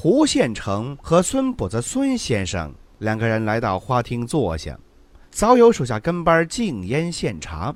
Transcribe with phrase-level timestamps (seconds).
[0.00, 4.78] 胡县城和孙跛子孙先生两个人来到花厅坐下，
[5.28, 7.74] 早有手下跟班敬烟献茶。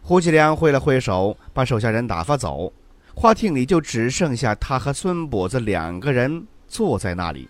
[0.00, 2.72] 胡继良挥了挥手，把手下人打发走，
[3.12, 7.48] 花厅里就只剩下他和孙跛子两个人坐在那里。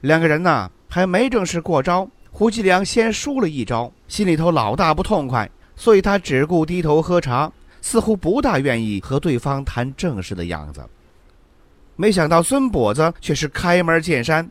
[0.00, 7.52] 两个人呐，还没正式过招，胡继良先输了一招，心里头老大不痛快，所以他只顾低头喝茶，
[7.82, 10.82] 似乎不大愿意和对方谈正事的样子。
[11.96, 14.48] 没想到孙跛子却是开门见山。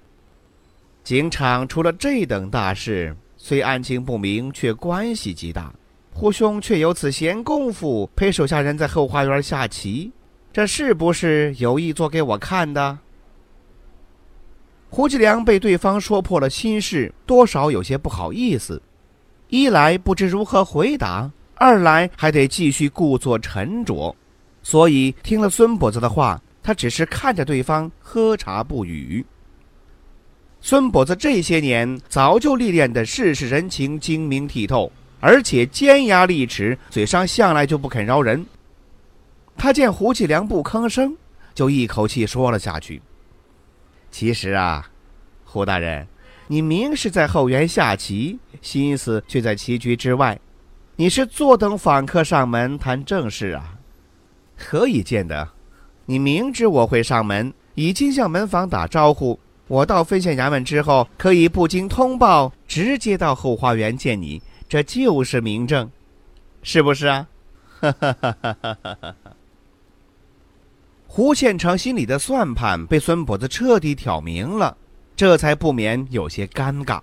[1.03, 5.73] 警场出了这等大事，虽案情不明，却关系极大。
[6.13, 10.11] 胡兄却有此闲工夫陪手下人在后花园下棋，
[10.53, 12.97] 这是不是有意做给我看的？
[14.89, 18.79] 胡继良被对方说破了心事，多少有些不好意思。
[19.49, 24.15] 一来不知如何回答，二来还得继续故作沉着，
[24.61, 26.39] 所以听了孙跛子的话。
[26.63, 29.23] 他只是看着对方喝茶不语。
[30.61, 34.89] 孙跛子这些年早就历练的世事人情精明剔透，
[35.19, 38.45] 而且尖牙利齿，嘴上向来就不肯饶人。
[39.57, 41.15] 他见胡继良不吭声，
[41.53, 43.01] 就一口气说了下去
[44.09, 44.89] ：“其实啊，
[45.43, 46.07] 胡大人，
[46.47, 50.39] 你明是在后园下棋，心思却在棋局之外。
[50.95, 53.77] 你是坐等访客上门谈正事啊？
[54.57, 55.47] 何以见得？”
[56.05, 59.39] 你明知我会上门，已经向门房打招呼。
[59.67, 65.89] 我到分县衙门之后，可以不经通报，直接到后花园见你，这就是明证，
[66.61, 67.27] 是不是啊？
[71.07, 74.75] 胡县城心里的算盘被孙跛子彻底挑明了，
[75.15, 76.99] 这才不免有些尴尬。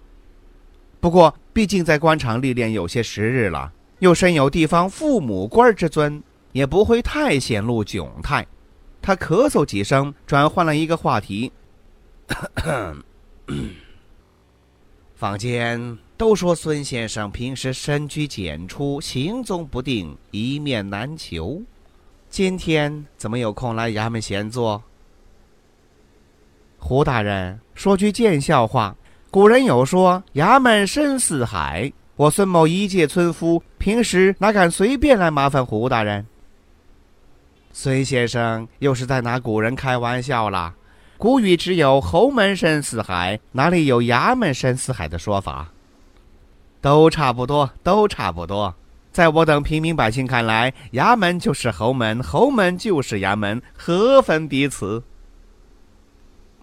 [1.00, 6.22] 不过，毕竟在官场历练有些时日了，又身有地方父母官之尊，
[6.52, 8.46] 也不会太显露窘态。
[9.02, 11.50] 他咳嗽几声，转换了一个话题。
[15.16, 21.60] 坊间都说孙先生平时深居简出，行踪不定，一面难求。
[22.30, 24.82] 今天怎么有空来衙门闲坐？
[26.78, 28.96] 胡大人说句见笑话：
[29.30, 31.92] 古人有说，衙门深似海。
[32.16, 36.24] 我孙某一介村夫，平时哪敢随便来麻烦胡大人？
[37.72, 40.74] 孙先生又是在拿古人开玩笑了。
[41.16, 45.68] 古语只有“侯门深似海”，哪里有“衙门深似海”的说法？
[46.80, 48.74] 都差不多，都差不多。
[49.12, 55.02] 在我等平民百姓看来，衙门就是侯门，侯门就是衙门，何分彼此？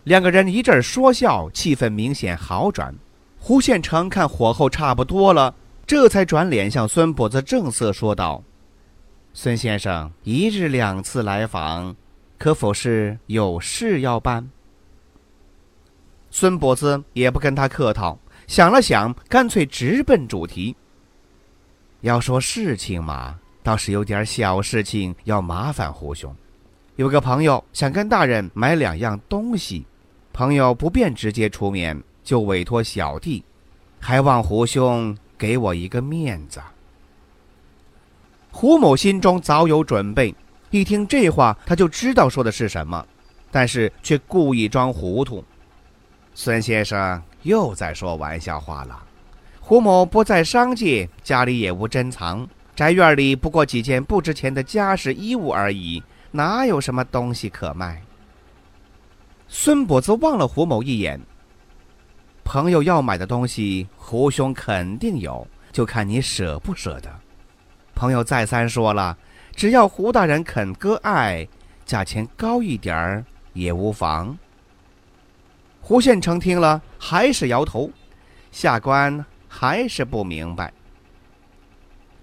[0.03, 2.95] 两个人一阵说笑，气氛明显好转。
[3.39, 5.53] 胡县城看火候差不多了，
[5.85, 8.44] 这才转脸向孙跛子正色说道。
[9.39, 11.95] 孙先生一日两次来访，
[12.39, 14.49] 可否是有事要办？
[16.31, 20.75] 孙跛子也不跟他客套，想了想，干脆直奔主题。
[22.01, 26.35] 要说事情嘛，倒是有点小事情要麻烦胡兄。
[26.95, 29.85] 有个朋友想跟大人买两样东西，
[30.33, 33.43] 朋友不便直接出面，就委托小弟，
[33.99, 36.59] 还望胡兄给我一个面子。
[38.51, 40.33] 胡某心中早有准备，
[40.71, 43.05] 一听这话，他就知道说的是什么，
[43.51, 45.43] 但是却故意装糊涂。
[46.33, 49.03] 孙先生又在说玩笑话了。
[49.59, 58.01] 胡某不在商界，家里也无珍藏，宅院里不过几件不值钱的家饰衣物而已，哪有什么东西可卖？
[59.47, 61.19] 孙跛子望了胡某一眼。
[62.43, 67.09] 朋友要买的东西，胡兄肯定有，就看你舍不舍得。
[67.97, 69.17] 朋友再三说了，
[69.55, 71.47] 只要胡大人肯割爱，
[71.83, 74.38] 价钱高一点儿也无妨。
[75.81, 77.89] 胡县城听了还是摇头，
[78.51, 80.71] 下官还是不明白。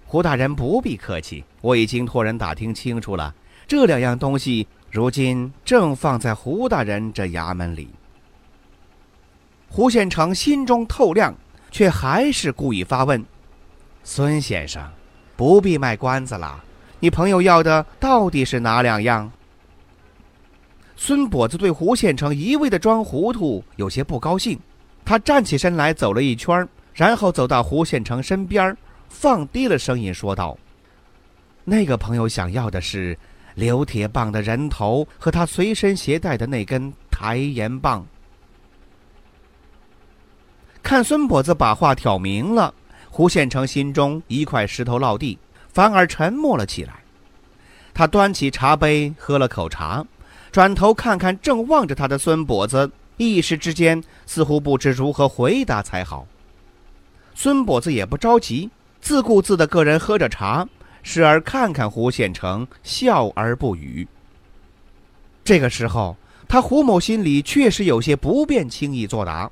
[0.05, 3.35] 胡大人不必客气，我已经托人打听清楚了，
[3.67, 7.89] 这两样东西如今正放在胡大人这衙门里。
[9.67, 11.35] 胡县城心中透亮，
[11.69, 13.25] 却还是故意发问
[14.05, 14.81] ：“孙先生。”
[15.35, 16.63] 不必卖关子了，
[16.99, 19.29] 你朋友要的到底是哪两样？
[20.95, 24.57] 孙跛子对胡县城一味的装糊涂有些不高兴，
[25.03, 28.75] 他站起身来走了一圈，然后走到胡县城身边，
[29.09, 30.57] 放低了声音说道
[31.65, 33.17] ：“那个朋友想要的是
[33.55, 38.05] 刘铁棒的人头和他随身携带的那根抬盐棒。”
[40.81, 42.73] 看孙跛子把话挑明了，
[43.15, 45.39] 胡县城心中一块石头落地，
[45.71, 46.95] 反而沉默了起来。
[47.93, 50.05] 他端起茶杯喝了口茶，
[50.51, 56.27] 转头看看正望着他的孙跛子，一时之间似乎不知如何回答才好。
[57.33, 58.69] 孙跛子也不着急，
[58.99, 60.67] 自顾自的个人喝着茶，
[61.01, 64.05] 时而看看胡县城，笑而不语。
[65.45, 66.17] 这个时候，
[66.49, 69.49] 他胡某心里确实有些不便轻易作答。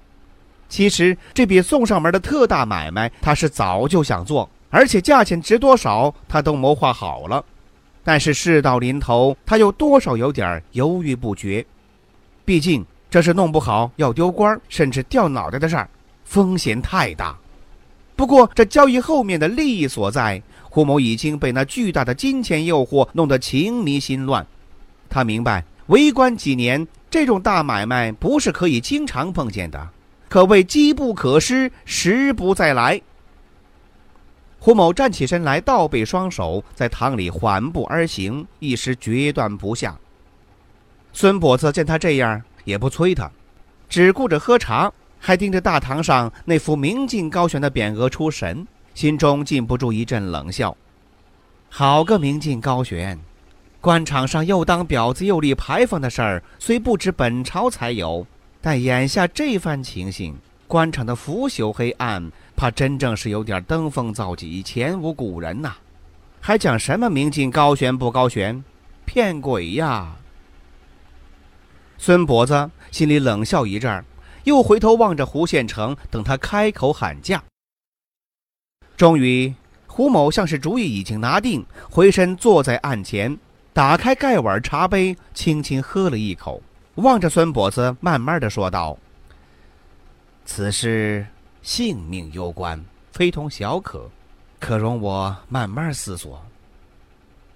[0.74, 7.46] 其实这笔送上门的特大买卖，他是早就想做，而且价钱值多少，他都谋划好了。
[8.04, 11.64] 但是事到临头，他又多少有点犹豫不决。
[12.44, 15.88] 毕竟这是弄不好要丢官，甚至掉脑袋的事儿，
[16.26, 17.38] 风险太大。
[18.16, 24.44] 不过这交易后面的利益所在，胡某已经被那巨大的金钱诱惑弄得情迷心乱。
[25.08, 29.88] 他明白，为官几年，这种大买卖不是可以经常碰见的。
[30.34, 33.00] 可谓机不可失，时不再来。
[34.58, 39.96] 胡某站起身来，倒背双手，在堂里缓步而行，一时决断不下。
[41.12, 43.30] 孙跛子见他这样，也不催他，
[43.88, 48.66] 只顾着喝茶，还盯着大堂上那幅明镜高悬的匾额出神，
[48.96, 50.76] 心中禁不住一阵冷笑。
[51.70, 53.20] 好个明镜高悬！
[53.80, 58.26] 官场上又当婊子又立牌坊的事儿，虽不止本朝才有。
[58.66, 60.38] 但眼下这番情形，
[60.68, 65.74] 官场的腐朽黑暗，怕真正是有点登峰造极，前无古人呐！
[66.40, 68.64] 还讲什么明镜高悬不高悬？
[69.04, 70.16] 骗鬼呀！
[71.98, 74.06] 孙跛子心里冷笑一阵，
[74.46, 77.44] 又回头望着胡县城，等他开口喊价。
[78.96, 79.54] 终于，
[79.88, 83.38] 胡某像是主意已经拿定，回身坐在案前，
[83.74, 86.64] 打开盖碗茶杯，轻轻喝了一口。
[86.96, 88.96] 望着孙跛子，慢慢的说道
[90.46, 91.26] ：“此事
[91.64, 94.08] 性命攸关，非同小可，
[94.60, 96.40] 可容我慢慢思索。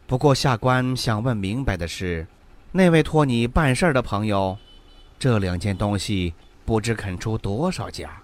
[0.07, 2.25] 不过下官想问明白的是，
[2.71, 4.57] 那位托你办事儿的朋友，
[5.19, 6.33] 这两件东西
[6.65, 8.19] 不知肯出多少价？”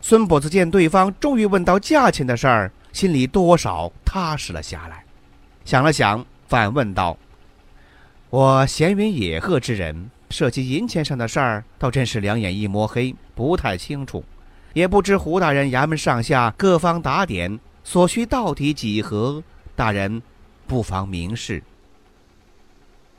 [0.00, 5.04] 孙跛子见对方终于问到价钱的事儿，心里多少踏实了下来，
[5.64, 7.16] 想了想，反问道。
[8.36, 14.22] 我闲云野鹤之人，涉及银钱上的事儿，倒真是两眼一抹黑，不太清楚，
[14.74, 19.42] 也不知胡大人衙门上下各方打点所需到底几何，
[19.74, 20.20] 大人
[20.66, 21.62] 不妨明示。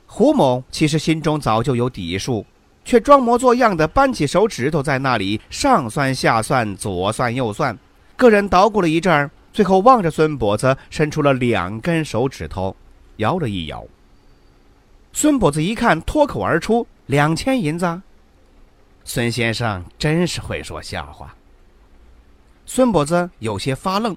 [0.06, 2.46] 胡某其实心中早就有底数，
[2.84, 7.76] 却装模作样的扳起手指头在那里上算下算，左算右算，
[8.16, 12.76] 个人捣鼓了一阵儿，最后望着孙跛子，伸出了两根手指头，
[13.16, 13.84] 摇了一摇。
[15.12, 18.00] 孙跛子一看，脱口而出：“两千银子。”
[19.04, 21.34] 孙先生真是会说笑话。
[22.66, 24.16] 孙跛子有些发愣：“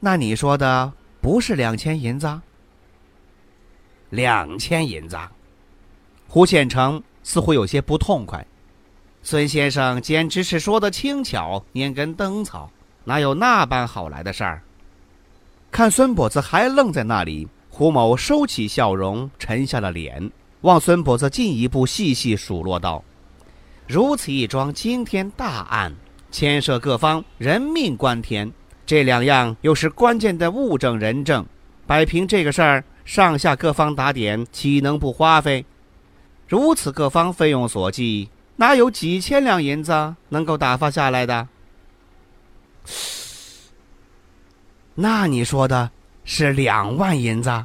[0.00, 0.90] 那你说的
[1.20, 2.40] 不是两千银子？”
[4.10, 5.18] 两千银子。
[6.26, 8.44] 胡县城似乎有些不痛快
[9.22, 12.70] ：“孙先生简直是说的轻巧，拈根灯草，
[13.04, 14.62] 哪有那般好来的事儿？”
[15.70, 17.46] 看孙跛子还愣在那里。
[17.74, 23.02] 胡某收起笑容，沉下了脸，望孙跛子进一步细细数落道
[23.88, 25.94] ：“如此一桩惊天大案，
[26.30, 28.52] 牵涉各方人命关天，
[28.84, 31.46] 这两样又是关键的物证人证，
[31.86, 35.64] 摆平这个事儿，上下各方打点，岂能不花费？
[36.46, 41.48] 如此各方费用所计，哪有几千两银子能够打发下来的？
[44.96, 45.90] 那你说的？”
[46.24, 47.64] 是两万银子。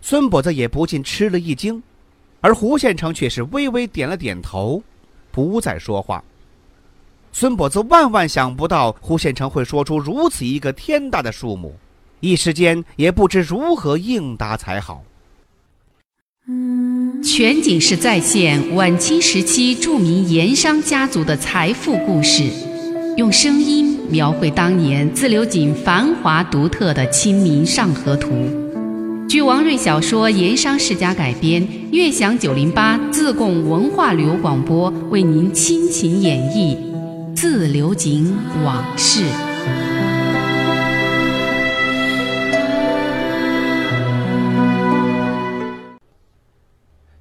[0.00, 1.82] 孙跛子也不禁吃了一惊，
[2.40, 4.82] 而胡县城却是微微点了点头，
[5.32, 6.22] 不再说话。
[7.32, 11.76] 孙跛子万万想不到胡县城会说出如此一个天大的数目，
[12.20, 15.02] 一时间也不知如何应答才好。
[17.24, 22.44] 全景式再现晚清时期著名盐商家族的财富故事，
[23.16, 23.96] 用声音。
[24.08, 28.30] 描绘当年自流井繁华独特的《清明上河图》，
[29.28, 36.76] 据王瑞小说《盐商世家》改编，悦享九零八自贡文化旅游广播为您倾情演绎
[37.34, 38.32] 《自流井
[38.62, 39.24] 往事》。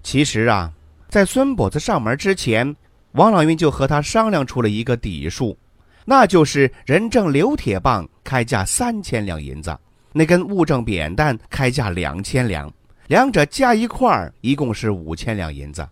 [0.04, 0.72] 其实啊，
[1.10, 2.76] 在孙跛子上门之前，
[3.14, 5.58] 王老云就和他商量出了一个底数，
[6.06, 9.76] 那就是人证刘铁棒开价三千两银子，
[10.14, 12.72] 那根物证扁担开价两千两，
[13.08, 15.88] 两者加一块儿一共是五千两银子。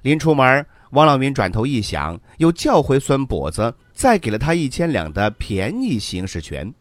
[0.00, 6.72] 临出门，王老民转头一想，又叫回孙跛子，再给了他一千两的便宜行使权。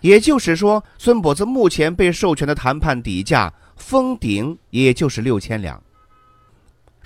[0.00, 5.82] 也就是说，孙跛子目前被授权的谈判底价封顶，也就是六千两。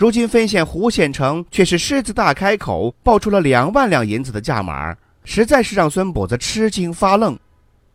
[0.03, 4.93] 如今分县胡县城却是狮子大开口，报出了两万两银子的价码，
[5.23, 7.39] 实在是让孙跛子吃惊发愣，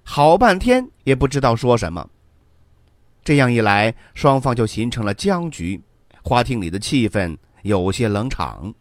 [0.04, 2.10] 好半天也不知道说什么。
[3.26, 5.82] 这样一来，双方就形成了僵局，
[6.24, 8.74] 花厅里的气氛有些冷场。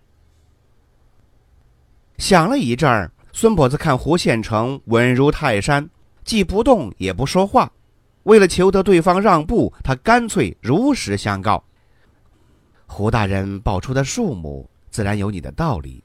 [2.18, 5.90] 想了一阵儿，孙跛子看胡县城稳如泰山。
[6.22, 7.68] 既不动也不说话，
[8.22, 11.64] 为了求得对方让步，他干脆如实相告。
[12.86, 16.02] 胡大人报出的数目，自然有你的道理。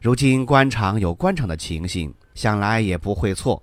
[0.00, 3.62] 如今官场有官场的情形，想来也不会错。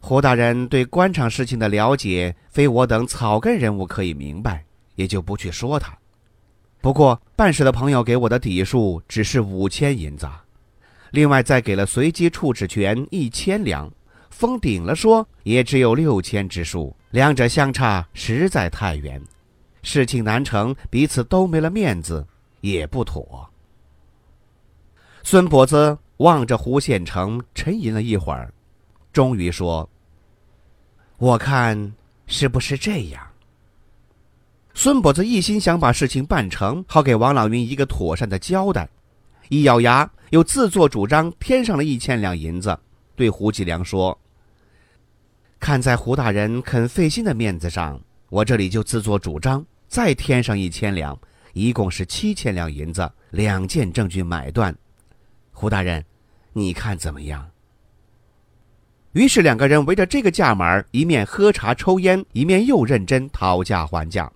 [0.00, 4.64] 胡大人对官场事情的了解，非我等草根人物可以明白，
[4.94, 5.96] 也就不去说他。
[6.80, 10.28] 不过办事的朋友给我的底数只是五千银子，
[11.10, 13.90] 另外再给了随机处置权一千两。
[14.30, 19.20] 封顶了，说也只有六千之数，两者相差实在太远，
[19.86, 22.26] 事情难成，彼此都没了面子，
[22.60, 23.48] 也不妥。
[25.22, 28.52] 孙跛子望着胡县城，沉吟了一会儿，
[29.12, 29.88] 终于说
[31.18, 31.94] ：“我看
[32.26, 33.24] 是不是这样？”
[34.74, 38.88] 孙跛子一心想把事情办成，好给王老云一个妥善的交代，
[39.50, 42.76] 一咬牙，又自作主张添上了一千两银子，
[43.14, 44.18] 对胡继良说。
[45.60, 48.00] 看在胡大人肯费心的面子上，
[48.30, 51.18] 我这里就自作主张，再添上一千两，
[51.52, 54.74] 一共是七千两银子，两件证据买断。
[55.52, 56.04] 胡大人，
[56.52, 57.48] 你看怎么样？
[59.12, 64.30] 于是两个人围着这个价码，一面喝茶抽烟，一面又认真讨价还价。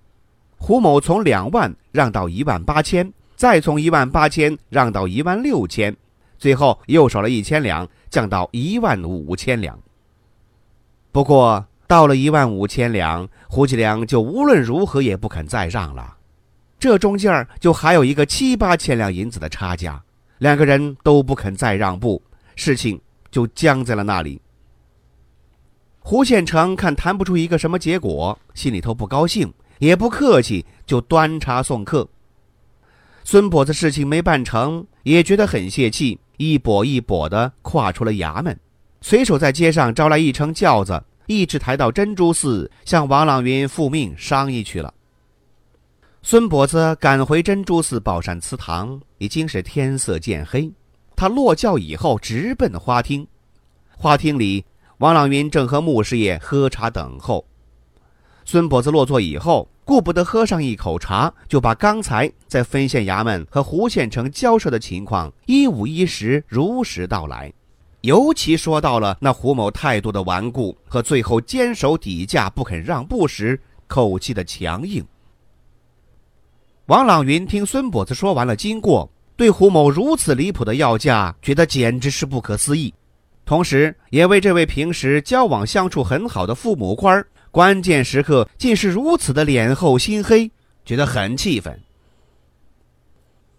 [0.57, 5.95] 胡某从两万让到一万八千，再从一万八千让到一万六千，
[6.38, 9.78] 最后又少了一千两，降到一万五千两。
[11.12, 16.16] 不过到了一万五千两，胡继良就无论如何也不肯再让了。
[16.78, 20.00] 这中间儿就还有一个七八千两银子的差价，
[20.38, 22.23] 两个人都不肯再让步，
[22.54, 24.40] 事情就僵在了那里。
[25.99, 32.09] 胡县城看谈不出一个什么结果，心里头不高兴，也不客气，就端茶送客。
[33.25, 38.56] 孙跛子事情没办成，也觉得很泄气，一跛一跛的跨出了衙门。
[39.00, 44.92] 随手在街上招来一乘轿子，一直抬到珍珠寺，向王朗云复命商议去了。
[46.22, 50.68] 孙跛子赶回珍珠寺宝善祠堂，已经是天色渐黑。
[51.14, 53.25] 他落轿以后，直奔花厅。
[53.96, 54.64] 花厅里，
[54.99, 57.46] 王朗云正和穆师爷喝茶等候。
[58.44, 67.52] 孙跛子落座以后，顾不得喝上一口茶，就把刚才在分县衙门和胡县城交涉的情况一五一十如实道来。
[68.02, 75.04] 尤其说到了那胡某态度的顽固和最后坚守底价不肯让步时口气的强硬。
[76.87, 82.92] 王朗云听孙跛子说完了经过，对胡某如此离谱的要价，觉得简直是不可思议，
[83.45, 90.50] 同时也为这位平时交往相处很好的父母官关键时刻竟是如此的脸厚心黑，
[90.85, 91.78] 觉得很气愤。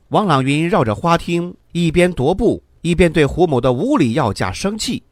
[0.10, 2.62] 王朗云绕着花厅一边踱步。
[2.82, 5.04] 一边对胡某的无理要价生气，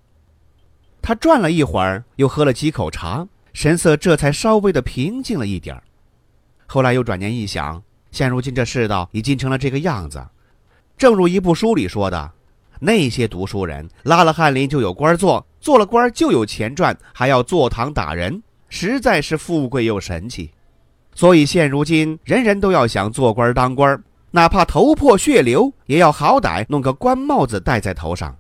[1.01, 5.83] 他转了一会儿，又喝了几口茶，神色这才稍微的平静了一点儿
[6.65, 10.23] 后来又转念一想，现如今这世道已经成了这个样子，
[10.97, 12.31] 正如一部书里说的，
[12.79, 20.51] 那些读书人拉了翰林就有官做，做了官就有钱赚，还要坐堂打人，实在是富贵又神气。
[21.13, 24.01] 所以现如今人人都要想做官当官。
[24.31, 28.35] 哪怕头破血流，也要好歹弄个官帽子戴在头上。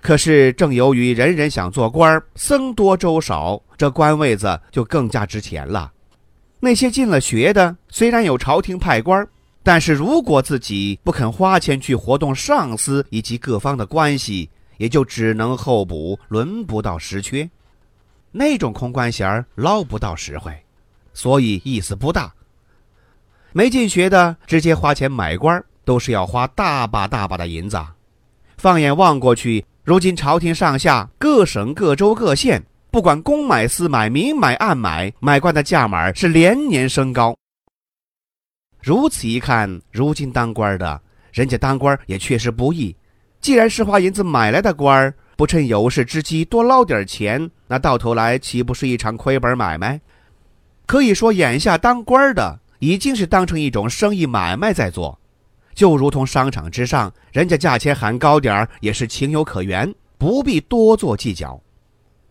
[0.00, 5.92] 可是正由于人人想做官，僧多粥少，这官位子就更加值钱了。
[6.58, 9.26] 那些进了学的，虽然有朝廷派官，
[9.62, 17.48] 但是如果自己不肯花钱去活动上司以及各方的关系，也就只能候补，轮不到实缺。
[18.32, 20.52] 那种空官衔捞不到实惠，
[21.12, 22.32] 所以意思不大。
[23.52, 27.78] 没进学的，直接花钱买官都是要花大把大把的银子。
[28.56, 37.36] 放眼望过去，如今朝廷上下各省各州各县，不管公买私买、明买暗买，买官的价码是连年升高。
[38.80, 41.00] 如此一看，如今当官的，
[41.32, 42.94] 人家当官也确实不易。
[43.40, 50.00] 既然是花银子买来的官儿，不趁有事之机多捞点钱，那到头来岂不是一场亏本买卖？
[50.86, 55.18] 可以说，眼下当官的已经是当成一种生意买卖在做，
[55.74, 61.62] 就如同商场之上，人家价钱喊高点儿也是情有可原，不必多做计较。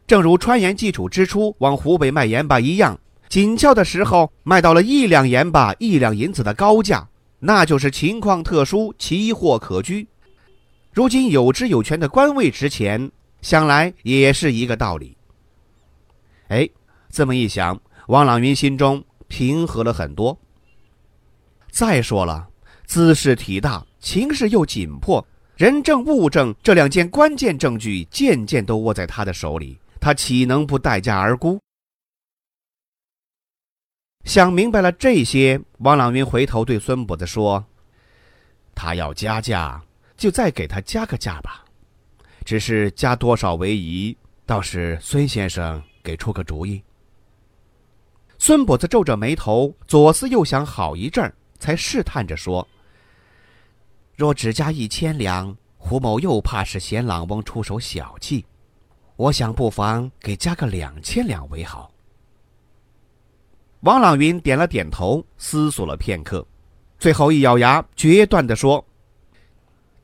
[0.06, 10.08] 正如川盐基础之初往湖北卖盐巴一样，紧俏的时候卖到了一两盐巴一两银子的高价，那就是情况特殊，奇货可居。
[10.91, 13.12] 如今有职有权的官位值钱，
[13.44, 15.15] 想来也是一个道理。
[16.48, 16.68] 哎，
[17.12, 20.38] 这么一想，王朗云心中平和了很多。
[21.71, 22.50] 再说了，
[22.86, 31.57] 姿势体大，情势又紧迫，人证物证这两件关键证据件件都握在他的手里，他岂能不待价而沽？
[34.25, 37.63] 想明白了这些，王朗云回头对孙跛子说
[38.75, 39.81] ：“他要加价。”
[40.19, 41.63] 就再给他加个价吧，
[42.43, 46.83] 只是加多少为宜，倒是孙先生给出个主意。
[48.41, 52.65] 孙跛子皱着眉头，左思右想好一阵儿，才试探着说
[54.15, 58.46] ：“若只加一千两，胡某又怕是嫌朗翁出手小气，
[59.17, 61.91] 我想不妨给加个两千两为好。”
[63.81, 66.46] 王朗云点了点头，思索了片刻，
[66.98, 68.84] 最后一咬牙，决断地说。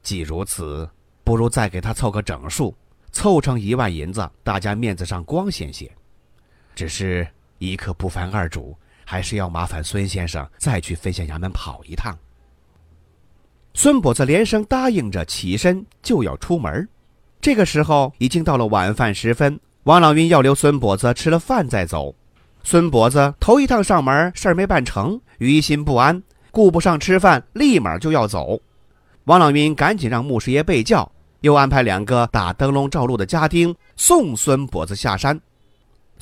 [0.03, 0.87] 既如此，
[1.23, 2.75] 不如再给他凑个整数，
[3.13, 5.89] 凑成一万银子，大家面子上光鲜些。
[6.75, 7.25] 只是
[7.57, 12.17] 一刻不烦二主，还是要麻烦孙先生再去分县衙门跑一趟。
[13.73, 16.87] 孙跛子连声答应着，起身就要出门。
[17.41, 22.15] 这个时候已经到了晚饭时分，王老云要留孙跛子吃了饭再走。
[22.63, 28.59] 孙跛子头一趟上门，事儿没办成，于心不安，顾不上吃饭，立马就要走。
[29.25, 35.39] 王朗云赶紧让穆师爷备轿，又安排两个打灯笼照路的家丁送孙跛子下山。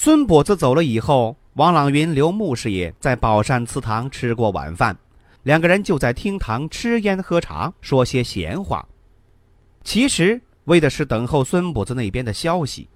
[0.00, 4.96] 孙跛子走了以后，王朗云留穆师爷在宝山祠堂吃过晚饭，
[5.42, 8.86] 两个人就在厅堂吃烟喝茶，说些闲话。
[9.82, 10.40] 其实。
[10.66, 12.86] 为的是等候孙跛子那边的消息。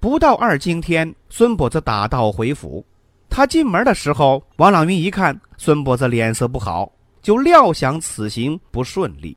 [0.00, 2.84] 不到二更天，孙跛子打道回府。
[3.30, 6.90] 他进门的时候，王朗云一看孙跛子脸色不好，
[7.22, 9.36] 就料想此行不顺利。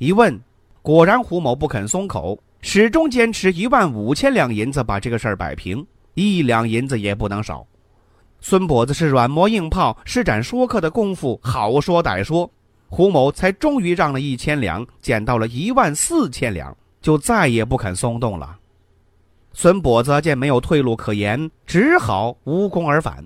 [0.00, 0.38] 一问，
[0.82, 7.64] 果然胡某不肯松口，始终坚持一万五千两银子把这个事儿摆平，一两银子也不能少。
[8.40, 12.50] 孙跛子是软磨硬泡，施展说客的功夫，好说歹说。
[12.88, 18.58] 胡某才终于让了一千两，减到了一万四千两，就再也不肯松动了。
[19.52, 23.22] 孙跛子见没有退路可言，只好无功而返。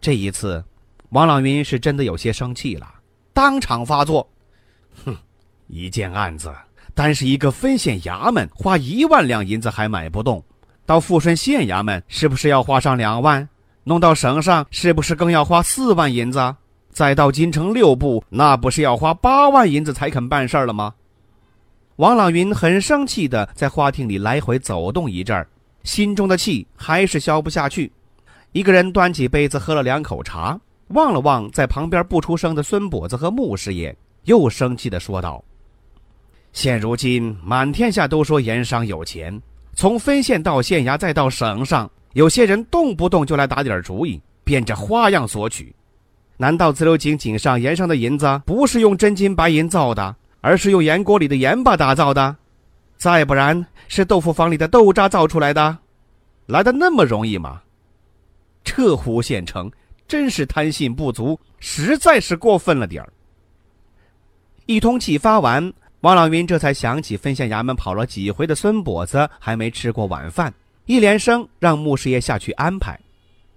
[0.00, 0.64] 这一次，
[1.08, 2.88] 王朗云是真的有些生气了，
[3.32, 4.30] 当场发作
[5.04, 5.16] ：“哼，
[5.66, 6.54] 一件案子，
[6.98, 10.42] 单是一个分县衙门花一万两银子还买不动，
[10.84, 13.48] 到富顺县衙门是不是要花上两万？
[13.84, 16.56] 弄到省上是不是更要花四万银子？”
[16.90, 20.92] 再到京城六部，那不是要花八万银子才肯办事儿了吗？
[21.94, 25.46] 王朗云很生气的在花厅里来回走动一阵儿，
[25.84, 27.92] 心中的气还是消不下去。
[28.50, 30.58] 一个人端起杯子喝了两口茶，
[30.88, 35.40] 望了望在旁边不出声的孙跛子和穆师爷，又生气的说道
[36.58, 39.40] ：“现如今满天下都说盐商有钱，
[39.74, 45.72] 从分县到县衙再到省上，有些人动不动就来打点主意，变着花样索取。”
[46.36, 52.34] 难道自流井井上盐商的银子不是用真金白银造的，而是用盐锅里的盐巴打造的？
[52.96, 55.78] 再不然，是豆腐坊里的豆渣造出来的？
[56.46, 57.62] 来的那么容易吗？
[58.64, 59.70] 这湖县城
[60.08, 63.12] 真是贪心不足，实在是过分了点儿。
[64.66, 70.52] 一通气发完，王老云这才想起分县衙门跑了几回的孙跛子还没吃过晚饭，
[70.86, 72.98] 一连声让穆师爷下去安排。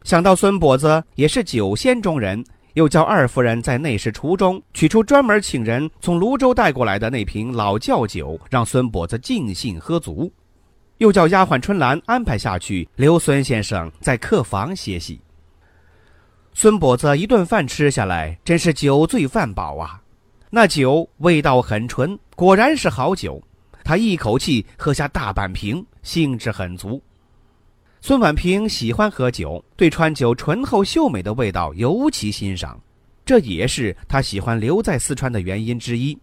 [0.04, 2.44] 想到孙跛子也是酒仙中人。
[2.76, 10.32] 又叫二夫人在内侍厨中取出专门请人从泸州带过来的那瓶老窖酒，让孙跛子尽兴喝足。
[11.00, 15.20] 又叫丫鬟春兰安排下去，留孙先生在客房歇息。
[16.54, 20.01] 孙跛子一顿饭吃下来，真是酒醉饭饱啊！
[20.54, 23.42] 那酒味道很纯，果然是好酒。
[23.86, 27.02] 他一口气喝下大半瓶，兴致很足。
[28.02, 32.78] 孙婉平喜欢喝酒，对川酒醇厚秀美的味道尤其欣赏，
[33.26, 36.18] 这也是他喜欢留在四川的原因之一。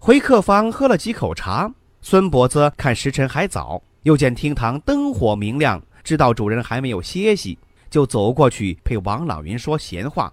[0.00, 7.56] 回客房喝了几口茶，孙伯子看时辰还早，又见厅堂灯火明亮，知道主人还没有歇息，
[7.88, 10.32] 就走过去陪王朗云说闲话。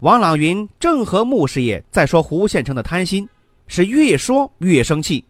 [0.00, 3.28] 王朗云正和穆师爷在说胡县城的贪心，
[3.66, 5.22] 是越说越生气。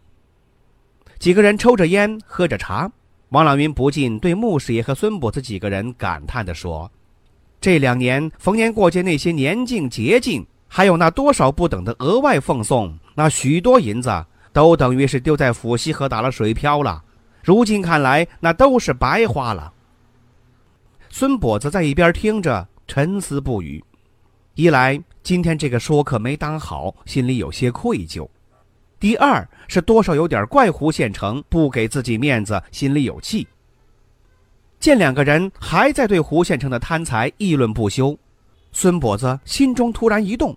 [1.19, 2.89] 几个人抽着烟，喝着茶。
[3.31, 6.89] 王朗云不禁对穆师爷和孙跛子几个人感叹地说
[7.61, 17.03] ：“这两年逢年过节那些年敬节敬，还有那多少不等的额外奉送，那许多银子都等于是丢在府西河打了水漂了。
[17.43, 19.73] 如今看来，那都是白花了。”
[21.11, 23.83] 孙跛子在一边听着，沉思不语。
[24.61, 28.29] 一来今天这个说客没当好，心里有些愧疚。
[28.99, 33.49] 第二是多少有点怪胡县城不给自己面子，心里有气。
[34.79, 38.15] 见两个人还在对胡县城的贪财议论不休，
[38.71, 40.55] 孙跛子心中突然一动，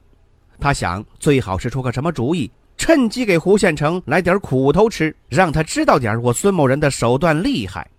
[0.59, 7.89] 他想最好是出个什么主意，趁机给胡县城来点苦头吃，让他知道点我孙某人的手段厉害。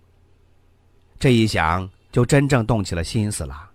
[1.17, 3.71] 这一想，就真正动起了心思了。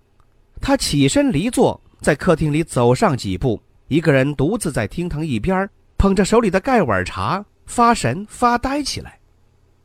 [0.60, 9.18] 他起身离座，在客厅里走上几步，一个人独自在厅堂一边捧着手里的盖碗茶，发神发呆起来。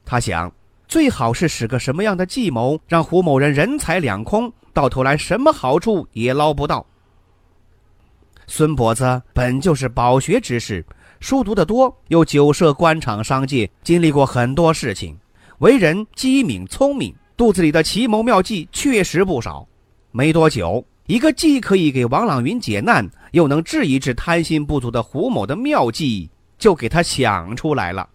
[0.06, 0.52] 他想，
[0.88, 6.86] 最好是使个什么样的计谋，让胡某人人财两空，到头来什么好处也捞不到。
[8.48, 10.86] 孙跛子本就是饱学之士，
[11.20, 15.18] 书读得多，又久涉官场商界，经历过很多事情，
[15.58, 19.68] 为人机敏聪明，肚子里的奇谋妙计确实不少。
[20.12, 20.86] 没多久。
[21.08, 28.10] 一个既可以给王朗云解难，又能治一治贪心不足的胡某的妙计，就给他想出来了。